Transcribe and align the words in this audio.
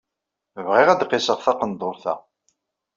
Bɣiɣ 0.65 0.87
ad 0.89 1.05
qisseɣ 1.09 1.37
taqendurt-a. 1.45 2.13